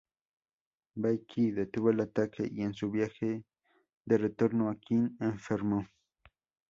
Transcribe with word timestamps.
Bai 1.01 1.19
Qi 1.33 1.43
detuvo 1.51 1.89
el 1.91 2.01
ataque 2.01 2.49
y 2.51 2.63
en 2.63 2.73
su 2.73 2.89
viaje 2.89 3.43
de 4.03 4.17
retorno 4.17 4.71
a 4.71 4.75
Qin, 4.77 5.15
enfermó. 5.19 5.85